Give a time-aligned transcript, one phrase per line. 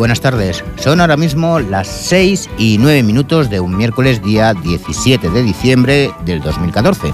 [0.00, 0.64] Buenas tardes.
[0.76, 6.10] Son ahora mismo las 6 y 9 minutos de un miércoles día 17 de diciembre
[6.24, 7.12] del 2014.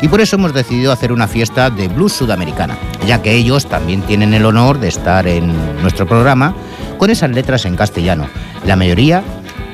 [0.00, 4.02] y por eso hemos decidido hacer una fiesta de blues sudamericana, ya que ellos también
[4.02, 6.56] tienen el honor de estar en nuestro programa
[6.98, 8.26] con esas letras en castellano,
[8.66, 9.22] la mayoría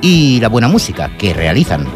[0.03, 1.87] y la buena música que realizan.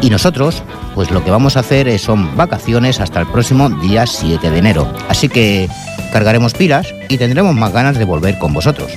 [0.00, 0.64] Y nosotros,
[0.96, 4.92] pues lo que vamos a hacer son vacaciones hasta el próximo día 7 de enero.
[5.08, 5.68] Así que
[6.12, 8.92] cargaremos pilas y tendremos más ganas de volver con vosotros.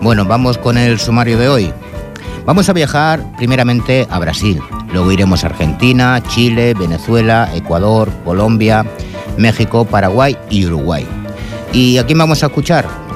[0.00, 1.72] Bueno, vamos con el sumario de hoy.
[2.46, 4.58] Vamos a viajar primeramente a Brasil,
[4.90, 8.86] luego iremos a Argentina, Chile, Venezuela, Ecuador, Colombia,
[9.36, 11.06] México, Paraguay y Uruguay.
[11.74, 13.07] ¿Y a quién vamos a escuchar?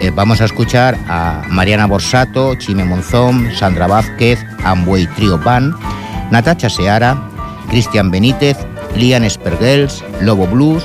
[0.00, 5.74] Eh, vamos a escuchar a Mariana Borsato, Chime Monzón, Sandra Vázquez, Amway Trio Band,
[6.30, 7.16] Natacha Seara,
[7.68, 8.56] Cristian Benítez,
[8.96, 10.84] Lian Spergels, Lobo Blues,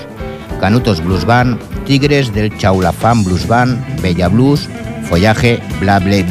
[0.60, 4.68] Canutos Blues Band, Tigres del Chaulafán Blues Band, Bella Blues,
[5.10, 6.24] Follaje, Bla Ble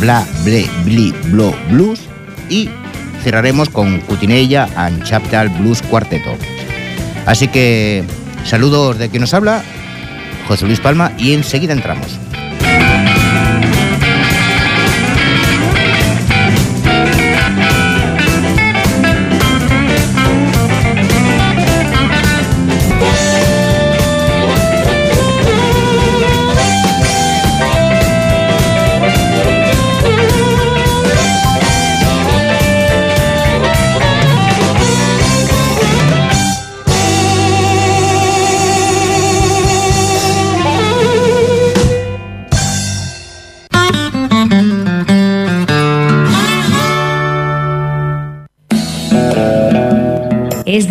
[0.00, 2.00] Bla Ble Bli Blo Blues
[2.48, 2.68] y
[3.22, 6.36] cerraremos con Cutinella and Chaptal Blues Cuarteto.
[7.26, 8.04] Así que
[8.44, 9.62] saludos de quien nos habla
[10.46, 12.25] José Luis Palma y enseguida entramos.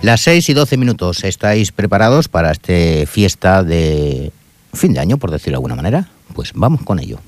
[0.00, 2.72] Las 6 y 12 minutos, ¿estáis preparados para esta
[3.06, 4.30] fiesta de
[4.72, 6.08] fin de año, por decirlo de alguna manera?
[6.34, 7.18] Pues vamos con ello.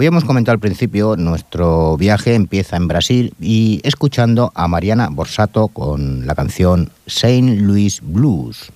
[0.00, 6.26] Habíamos comentado al principio, nuestro viaje empieza en Brasil y escuchando a Mariana Borsato con
[6.26, 8.72] la canción Saint Louis Blues.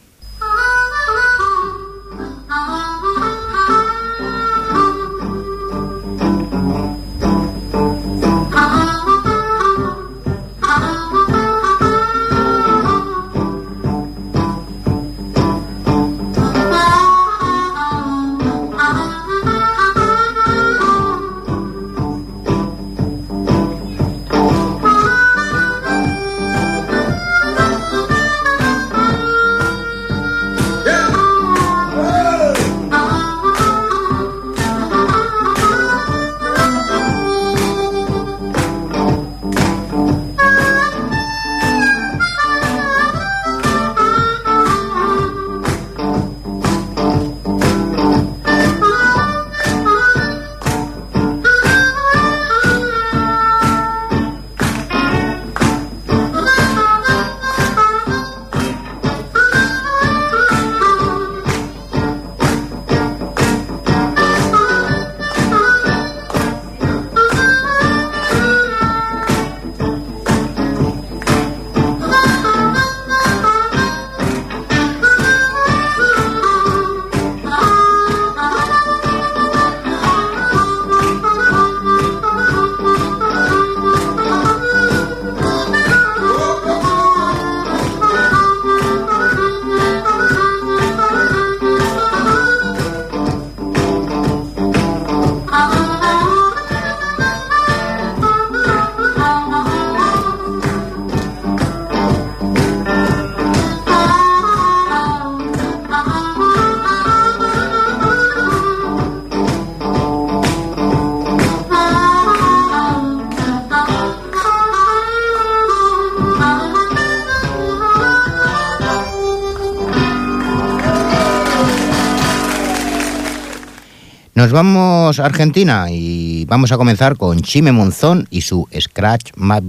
[124.54, 129.60] Vamos a Argentina y vamos a comenzar con Chime Monzón y su Scratch My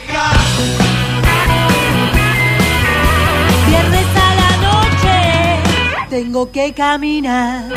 [0.00, 0.34] Bag.
[6.50, 7.68] que camina.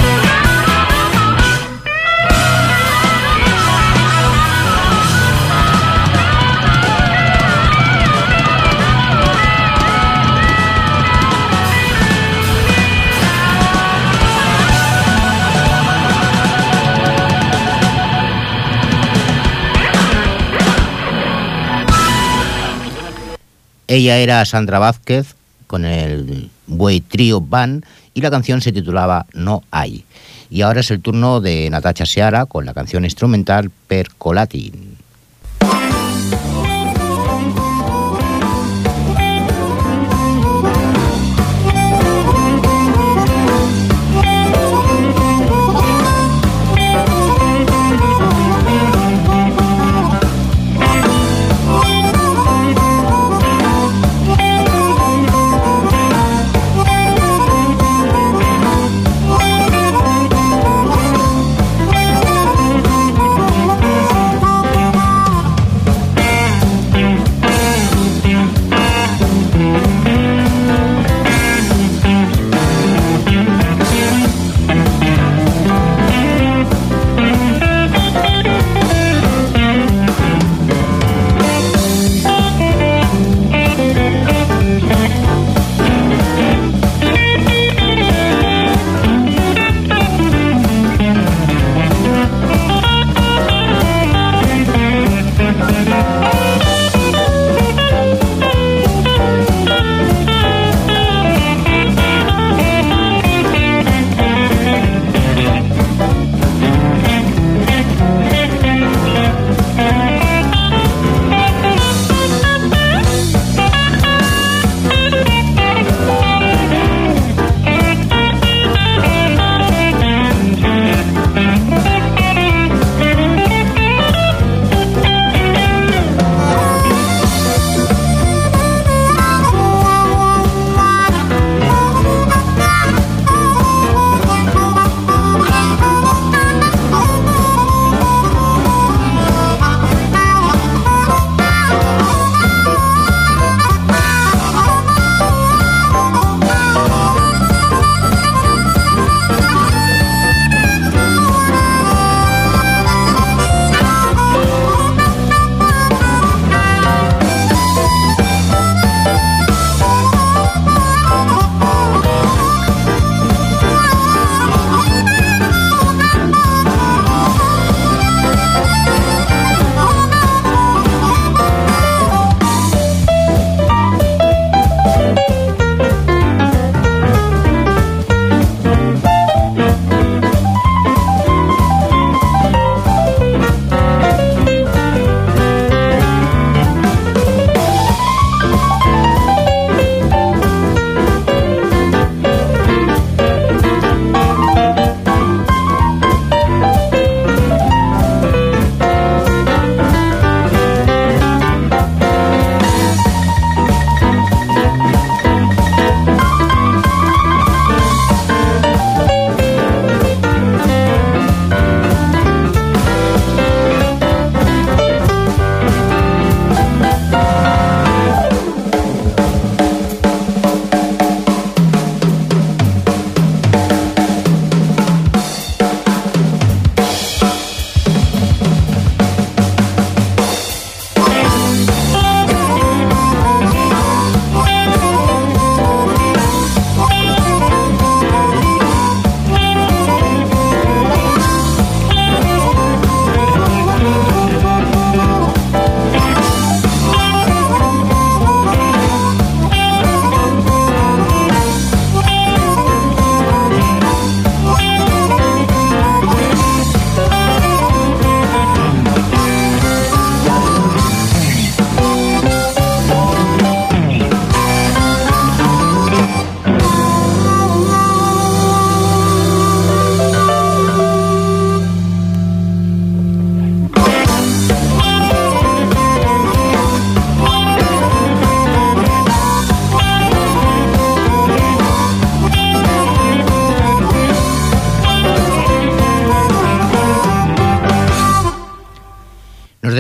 [23.88, 29.64] Ella era Sandra Vázquez con el Buey Trio Band y la canción se titulaba No
[29.72, 30.04] hay.
[30.50, 34.97] Y ahora es el turno de Natacha Seara con la canción instrumental Percolatin.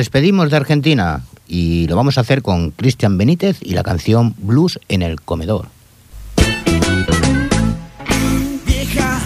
[0.07, 4.79] Despedimos de Argentina y lo vamos a hacer con Cristian Benítez y la canción Blues
[4.87, 5.67] en el comedor.
[8.65, 9.19] Vieja,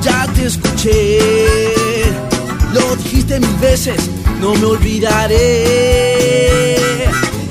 [0.00, 1.18] ya te escuché,
[2.72, 4.08] lo dijiste mil veces,
[4.40, 5.96] no me olvidaré.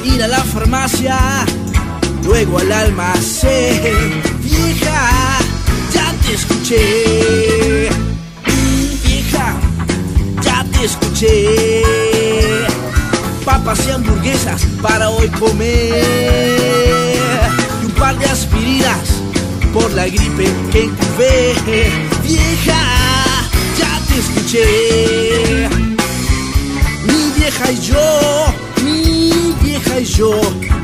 [0.06, 1.18] Ir a la farmacia,
[2.24, 4.22] luego al almacén.
[4.42, 5.10] Vieja,
[5.94, 7.90] ya te escuché.
[9.04, 9.56] Vieja,
[10.42, 12.15] ya te escuché
[13.46, 16.04] papas y hamburguesas para hoy comer.
[17.82, 19.22] Y un par de aspirinas
[19.72, 21.54] por la gripe que incubé.
[22.24, 22.82] Vieja,
[23.80, 25.70] ya te escuché.
[27.06, 28.46] Mi vieja y yo,
[28.84, 30.32] mi vieja y yo,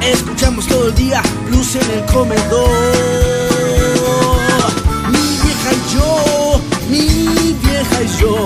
[0.02, 2.70] escuchamos todo el día luz en el comedor.
[5.10, 8.46] Mi vieja y yo, mi vieja y yo,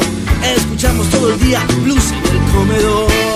[0.55, 3.34] escuchamos todo el día blues en el comedor.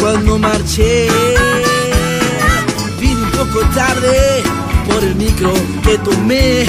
[0.00, 1.08] Cuando marché.
[3.00, 4.42] Vine un poco tarde
[4.86, 6.64] por el micro que tomé.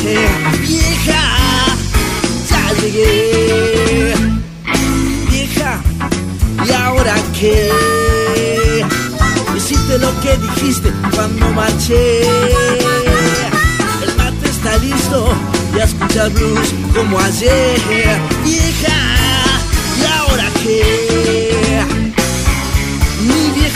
[0.62, 1.23] Vieja,
[2.49, 4.13] ya llegué.
[5.29, 5.81] Vieja,
[6.65, 7.71] ¿y ahora qué?
[9.55, 12.21] Hiciste lo que dijiste cuando marché.
[14.03, 15.34] El mate está listo
[15.75, 17.79] y escuchar blues como ayer.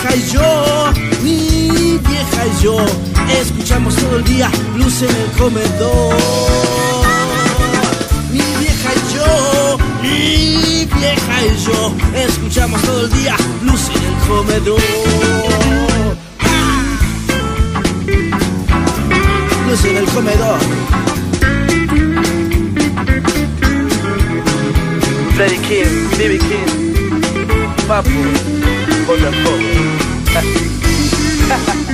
[0.02, 2.78] Vieja y yo, mi vieja y yo,
[3.42, 6.16] escuchamos todo el día luz en el comedor.
[8.32, 14.16] Mi vieja y yo, mi vieja y yo, escuchamos todo el día luz en el
[14.28, 14.82] comedor.
[19.68, 20.60] Luz en el comedor.
[25.36, 26.38] Freddy King, B.B.
[26.38, 26.80] King,
[29.10, 29.50] 么能否？
[31.50, 31.89] 哈哈。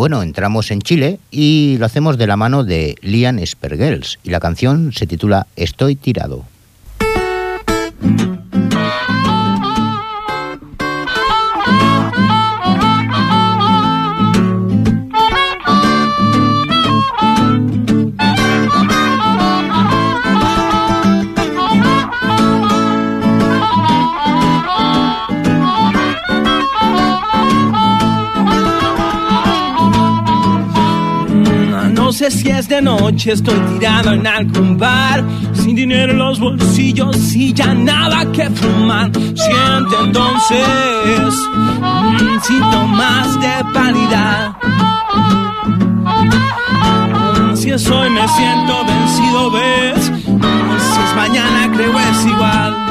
[0.00, 4.40] Bueno, entramos en Chile y lo hacemos de la mano de Lian Spergels y la
[4.40, 6.46] canción se titula Estoy tirado.
[32.30, 37.52] Si es de noche, estoy tirado en algún bar, sin dinero en los bolsillos y
[37.52, 39.10] ya nada que fumar.
[39.12, 44.58] Siente entonces mm, síntomas de pálida.
[47.54, 50.04] Si es hoy me siento vencido, ves.
[50.04, 52.90] Si es mañana creo es igual.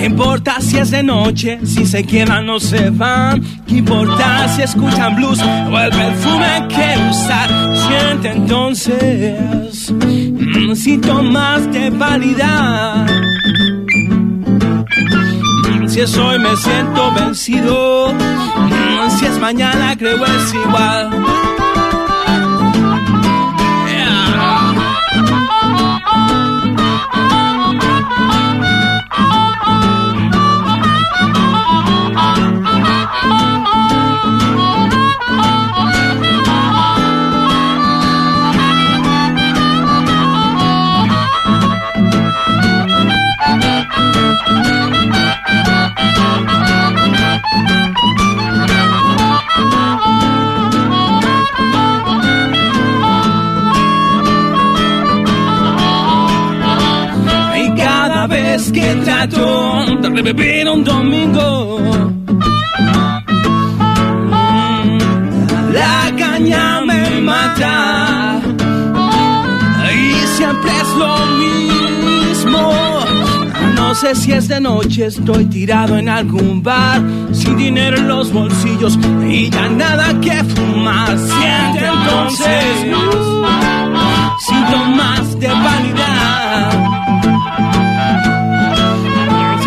[0.00, 1.60] ¿Qué importa si es de noche?
[1.62, 3.42] Si se quedan o se van.
[3.66, 7.50] ¿Qué importa si escuchan blues o el perfume que usar?
[7.86, 13.06] Siente entonces mm, síntomas de vanidad.
[15.68, 18.14] Mm, si es hoy me siento vencido.
[18.14, 21.59] Mm, si es mañana creo es igual.
[60.14, 61.78] De revivir un domingo.
[64.28, 68.40] Mm, La caña me mata
[69.92, 73.00] y siempre es lo mismo.
[73.76, 78.32] No sé si es de noche, estoy tirado en algún bar, sin dinero en los
[78.32, 81.18] bolsillos y ya nada que fumar.
[81.18, 82.64] Siente entonces
[84.46, 86.39] síntomas de vanidad.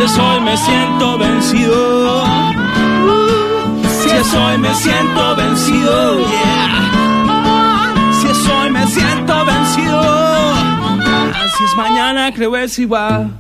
[0.04, 2.24] Es hoy me siento vencido.
[4.02, 6.20] Si es hoy me siento vencido.
[6.20, 8.12] yeah.
[8.20, 10.54] Si es hoy me siento vencido.
[11.58, 13.40] Si es mañana creo es igual.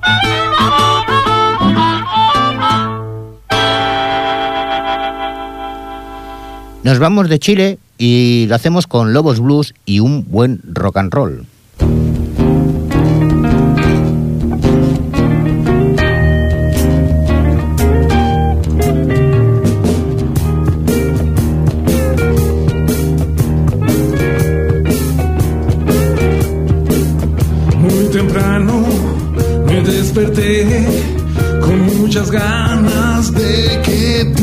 [6.83, 11.13] Nos vamos de Chile y lo hacemos con Lobos Blues y un buen rock and
[11.13, 11.45] roll.
[30.13, 34.42] Con muchas ganas de que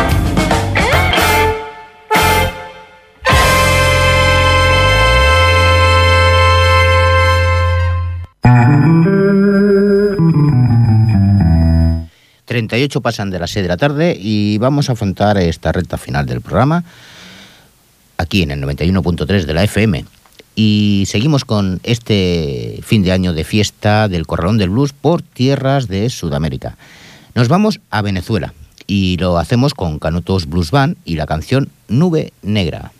[12.51, 14.17] ...38 pasan de las 6 de la tarde...
[14.19, 16.83] ...y vamos a afrontar esta recta final del programa...
[18.17, 20.05] ...aquí en el 91.3 de la FM...
[20.53, 25.87] Y seguimos con este fin de año de fiesta del Corralón del Blues por tierras
[25.87, 26.75] de Sudamérica.
[27.35, 28.53] Nos vamos a Venezuela
[28.85, 32.91] y lo hacemos con Canutos Blues Band y la canción Nube Negra.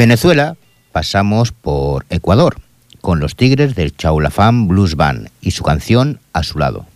[0.00, 0.56] Venezuela
[0.92, 2.56] pasamos por Ecuador
[3.02, 6.86] con los Tigres del Chaulafán Blues Band y su canción A su lado.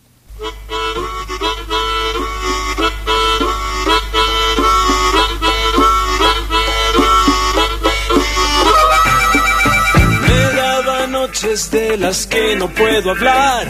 [10.23, 13.67] Me daba noches de las que no puedo hablar,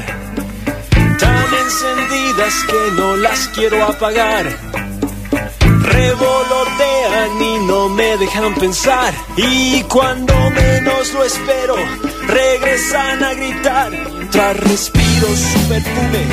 [1.18, 4.46] tan encendidas que no las quiero apagar.
[7.24, 9.14] Revolotean y no me dejan pensar.
[9.36, 11.76] Y cuando menos lo espero,
[12.26, 13.90] regresan a gritar.
[13.90, 16.24] Mientras respiro su perfume,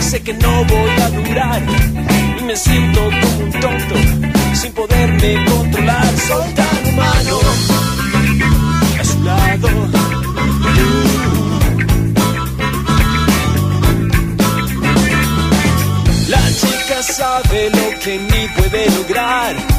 [0.00, 1.62] sé que no voy a durar.
[2.38, 3.94] Y me siento como un tonto,
[4.54, 6.18] sin poderme controlar.
[6.28, 7.38] Soy tan humano
[9.00, 9.68] a su lado.
[16.28, 19.77] La chica sabe lo que ni puede lograr.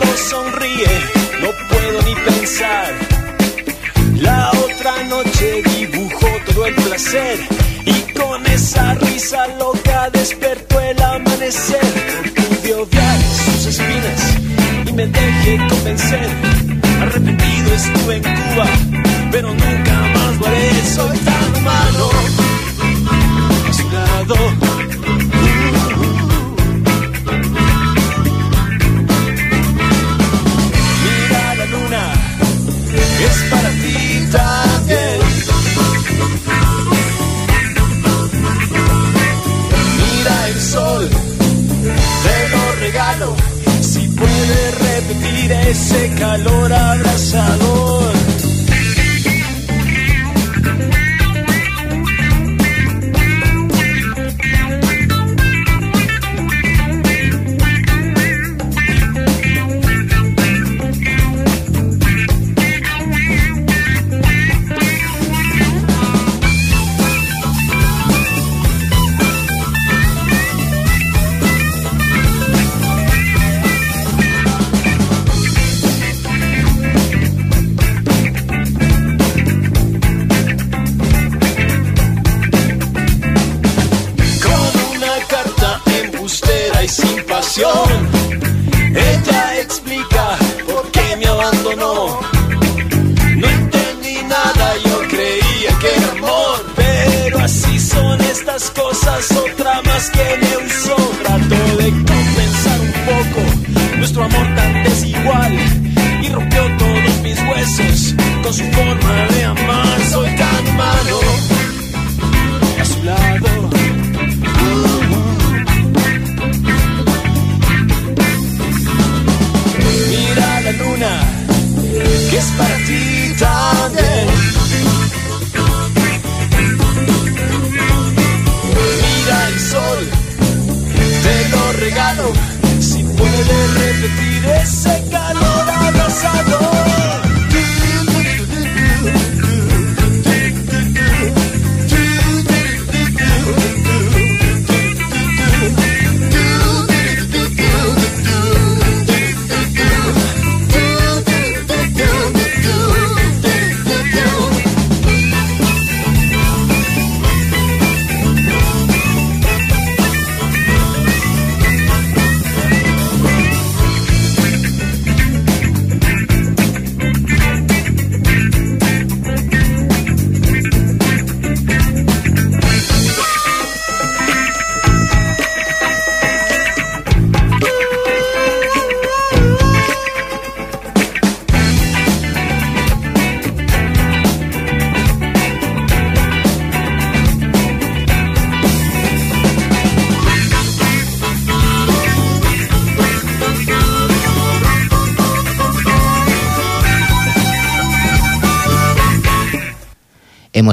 [0.00, 0.86] Cuando sonríe,
[2.40, 2.94] besar.
[4.16, 7.38] La otra noche dibujó todo el placer
[7.84, 11.84] y con esa risa loca despertó el amanecer.
[12.24, 14.38] No pude obviar sus espinas
[14.86, 16.28] y me dejé convencer.
[17.02, 18.66] Arrepentido estuve en Cuba,
[19.30, 20.70] pero nunca más lo haré.
[20.94, 22.10] Soy tan humano
[23.68, 24.79] a su lado.
[33.50, 35.20] Para ti también.
[39.98, 41.10] Mira el sol,
[42.24, 43.36] te lo regalo.
[43.80, 48.19] Si puedes repetir ese calor abrasador.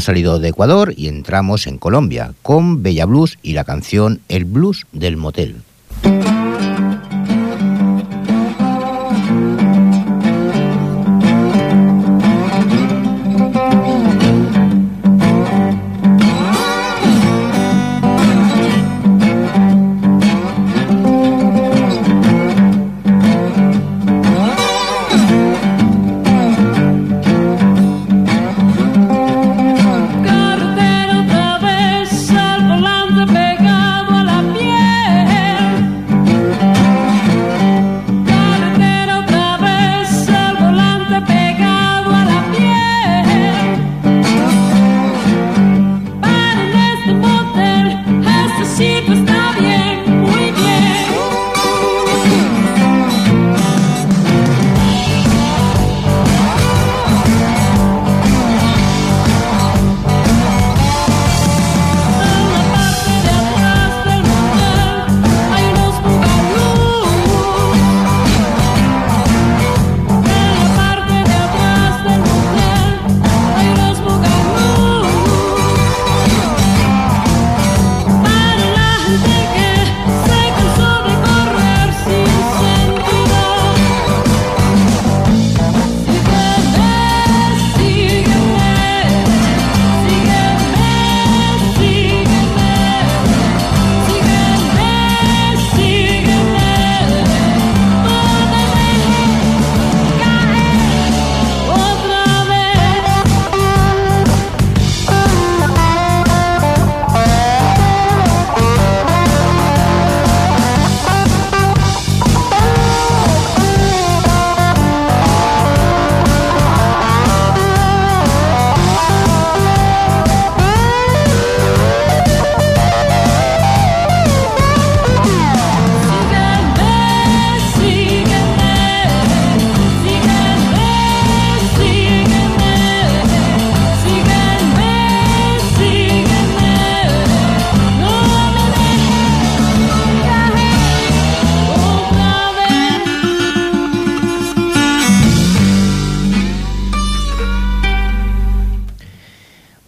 [0.08, 4.88] Salido de Ecuador y entramos en Colombia con Bella Blues y la canción El Blues
[4.94, 5.58] del Motel.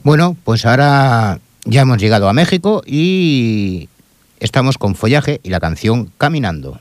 [0.09, 3.89] Bueno, pues ahora ya hemos llegado a México y
[4.39, 6.79] estamos con Follaje y la canción Caminando.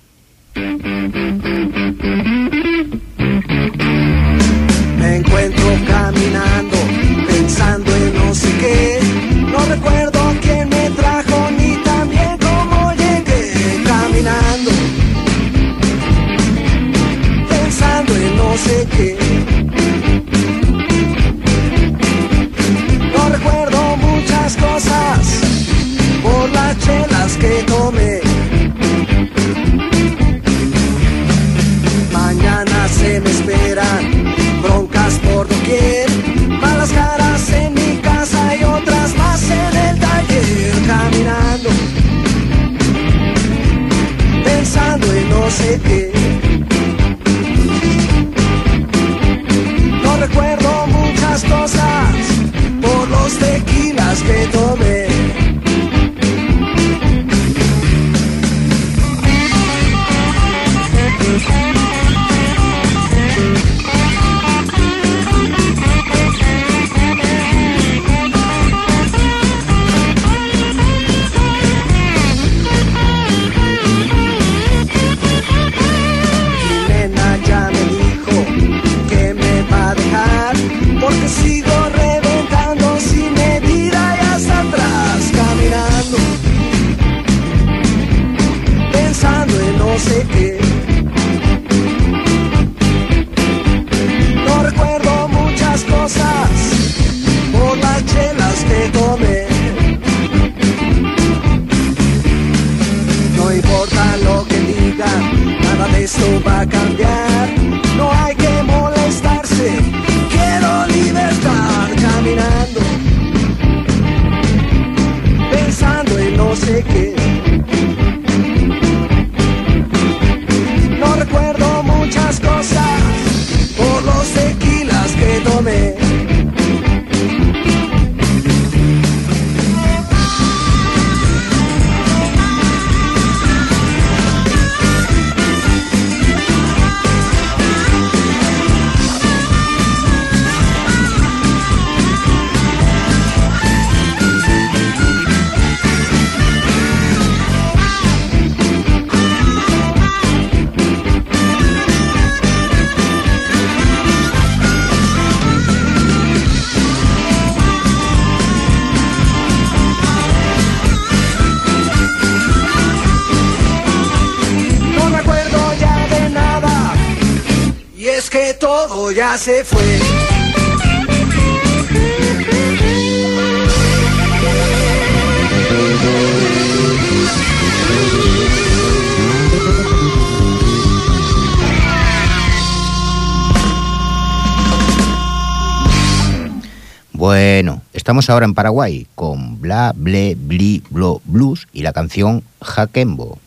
[187.12, 193.38] Bueno, estamos ahora en Paraguay con Bla Ble Bli Blo Blues y la canción Jaquembo.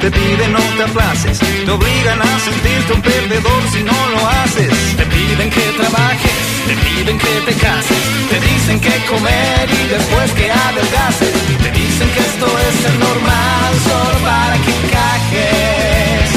[0.00, 4.72] Te piden no te aplaces, te obligan a sentirte un perdedor si no lo haces.
[4.96, 10.30] Te piden que trabajes, te piden que te cases, te dicen que comer y después
[10.32, 11.32] que adelgaces.
[11.62, 16.30] Te dicen que esto es el normal solo para que encajes.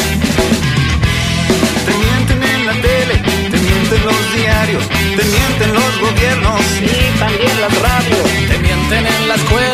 [1.88, 3.16] Te mienten en la tele,
[3.50, 8.28] te mienten los diarios, te mienten los gobiernos y también las radios.
[8.50, 9.73] Te mienten en la escuela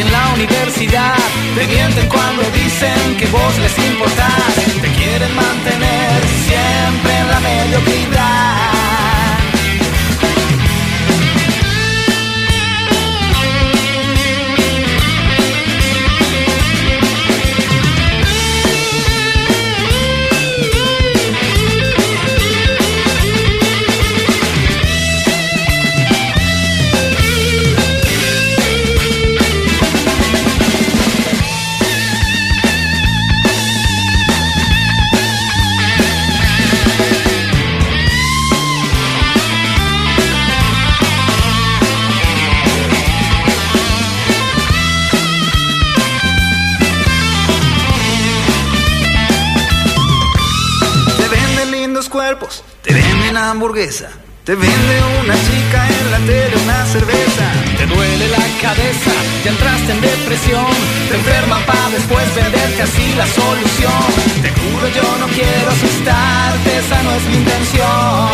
[0.00, 1.14] en la universidad.
[1.56, 4.54] Te mienten cuando dicen que vos les importás.
[4.80, 8.17] Te quieren mantener siempre en la mediocridad.
[53.68, 54.08] Hamburguesa.
[54.44, 57.44] Te vende una chica en la tele una cerveza.
[57.76, 59.12] Te duele la cabeza,
[59.44, 60.72] ya entraste en depresión.
[61.10, 64.04] Te enferma para después venderte así la solución.
[64.40, 68.30] Te juro yo no quiero asustarte, esa no es mi intención.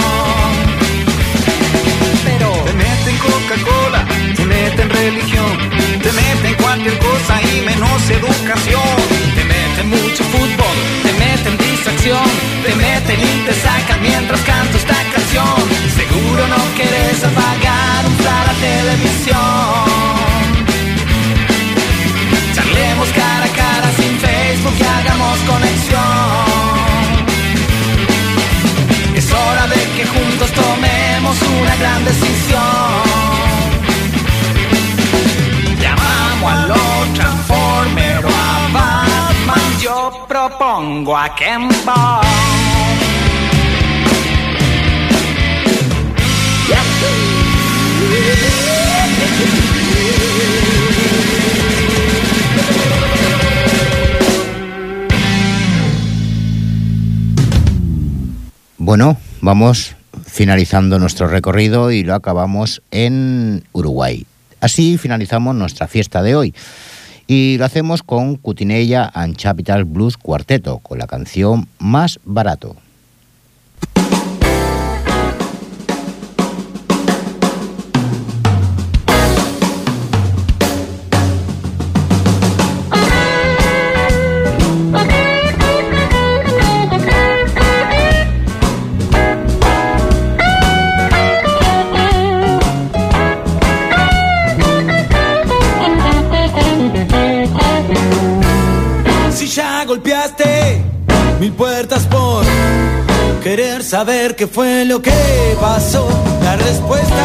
[2.26, 4.06] Pero Te meten Coca-Cola,
[4.36, 5.52] te meten religión,
[6.00, 8.94] te meten cualquier cosa y menos educación.
[9.34, 12.28] te meten mucho fútbol, te meten distracción,
[12.64, 14.74] te meten y te sacan mientras canto
[15.34, 18.16] Seguro no quieres apagar un
[18.46, 19.38] la televisión.
[22.54, 26.04] Charlemos cara a cara sin Facebook y hagamos conexión.
[29.16, 32.62] Es hora de que juntos tomemos una gran decisión.
[35.80, 39.06] Llamamos a los Transformers a.
[39.80, 41.68] Yo propongo a Ken.
[58.94, 59.96] Bueno, vamos
[60.26, 64.26] finalizando nuestro recorrido y lo acabamos en Uruguay.
[64.60, 66.54] Así finalizamos nuestra fiesta de hoy.
[67.26, 72.76] Y lo hacemos con Cutinella and Capital Blues Cuarteto, con la canción Más Barato.
[103.98, 105.12] Saber qué fue lo que
[105.60, 106.08] pasó,
[106.42, 107.24] la respuesta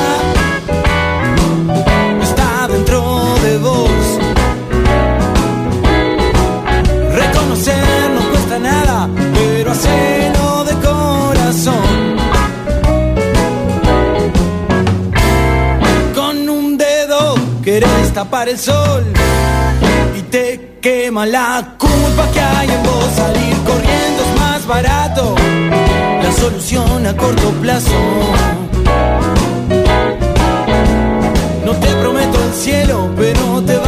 [2.22, 3.02] está dentro
[3.42, 3.90] de vos.
[7.12, 12.00] Reconocer no cuesta nada, pero hacerlo de corazón.
[16.14, 19.06] Con un dedo querés tapar el sol
[20.20, 23.10] y te quema la culpa que hay en vos.
[23.16, 25.34] Salir corriendo es más barato,
[26.40, 28.00] solución a corto plazo.
[31.66, 33.79] No te prometo el cielo, pero te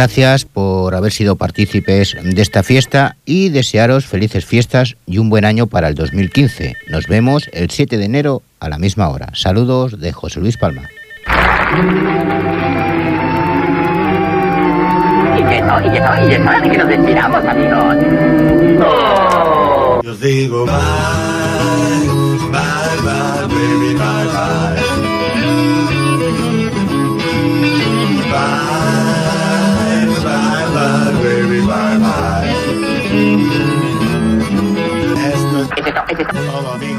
[0.00, 5.44] Gracias por haber sido partícipes de esta fiesta y desearos felices fiestas y un buen
[5.44, 6.74] año para el 2015.
[6.88, 9.28] Nos vemos el 7 de enero a la misma hora.
[9.34, 10.88] Saludos de José Luis Palma.
[15.38, 17.96] Y que no, y que no, y es hora de que nos despidamos, amigos.
[20.02, 22.09] Yo digo bye, bye,
[36.24, 36.30] bye.
[36.30, 36.89] Esto es todo, amigos.